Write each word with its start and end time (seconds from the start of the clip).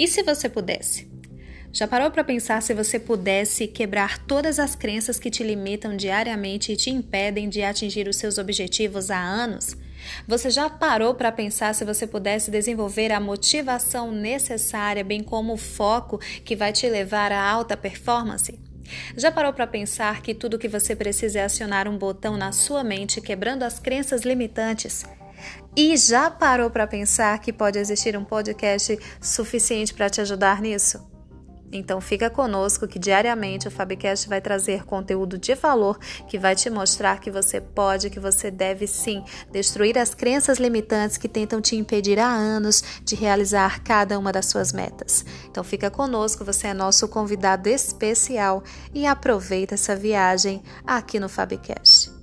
E 0.00 0.08
se 0.08 0.22
você 0.22 0.48
pudesse? 0.48 1.06
Já 1.70 1.86
parou 1.86 2.10
para 2.10 2.24
pensar 2.24 2.62
se 2.62 2.72
você 2.72 2.98
pudesse 2.98 3.66
quebrar 3.66 4.16
todas 4.16 4.58
as 4.58 4.74
crenças 4.74 5.18
que 5.18 5.30
te 5.30 5.44
limitam 5.44 5.94
diariamente 5.94 6.72
e 6.72 6.76
te 6.76 6.88
impedem 6.88 7.50
de 7.50 7.62
atingir 7.62 8.08
os 8.08 8.16
seus 8.16 8.38
objetivos 8.38 9.10
há 9.10 9.20
anos? 9.20 9.76
Você 10.26 10.48
já 10.48 10.70
parou 10.70 11.14
para 11.14 11.30
pensar 11.30 11.74
se 11.74 11.84
você 11.84 12.06
pudesse 12.06 12.50
desenvolver 12.50 13.12
a 13.12 13.20
motivação 13.20 14.10
necessária, 14.10 15.04
bem 15.04 15.22
como 15.22 15.52
o 15.52 15.58
foco 15.58 16.18
que 16.46 16.56
vai 16.56 16.72
te 16.72 16.88
levar 16.88 17.30
à 17.30 17.46
alta 17.46 17.76
performance? 17.76 18.58
Já 19.18 19.30
parou 19.30 19.52
para 19.52 19.66
pensar 19.66 20.22
que 20.22 20.32
tudo 20.32 20.58
que 20.58 20.66
você 20.66 20.96
precisa 20.96 21.40
é 21.40 21.44
acionar 21.44 21.86
um 21.86 21.98
botão 21.98 22.38
na 22.38 22.52
sua 22.52 22.82
mente, 22.82 23.20
quebrando 23.20 23.64
as 23.64 23.78
crenças 23.78 24.22
limitantes? 24.22 25.04
E 25.76 25.96
já 25.96 26.30
parou 26.30 26.70
para 26.70 26.86
pensar 26.86 27.38
que 27.38 27.52
pode 27.52 27.78
existir 27.78 28.16
um 28.16 28.24
podcast 28.24 28.98
suficiente 29.20 29.94
para 29.94 30.10
te 30.10 30.20
ajudar 30.20 30.60
nisso? 30.60 31.10
Então 31.72 32.00
fica 32.00 32.28
conosco 32.28 32.88
que 32.88 32.98
diariamente 32.98 33.68
o 33.68 33.70
Fabcast 33.70 34.28
vai 34.28 34.40
trazer 34.40 34.84
conteúdo 34.84 35.38
de 35.38 35.54
valor 35.54 35.98
que 36.28 36.38
vai 36.38 36.54
te 36.56 36.68
mostrar 36.68 37.20
que 37.20 37.30
você 37.30 37.60
pode, 37.60 38.10
que 38.10 38.18
você 38.18 38.50
deve 38.50 38.86
sim 38.86 39.22
destruir 39.52 39.96
as 39.96 40.14
crenças 40.14 40.58
limitantes 40.58 41.16
que 41.16 41.28
tentam 41.28 41.60
te 41.60 41.76
impedir 41.76 42.18
há 42.18 42.28
anos 42.28 42.82
de 43.04 43.14
realizar 43.14 43.82
cada 43.84 44.18
uma 44.18 44.32
das 44.32 44.46
suas 44.46 44.72
metas. 44.72 45.24
Então 45.48 45.62
fica 45.62 45.90
conosco, 45.90 46.44
você 46.44 46.68
é 46.68 46.74
nosso 46.74 47.06
convidado 47.08 47.68
especial 47.68 48.62
e 48.92 49.06
aproveita 49.06 49.74
essa 49.74 49.94
viagem 49.94 50.62
aqui 50.84 51.20
no 51.20 51.28
Fabcast. 51.28 52.19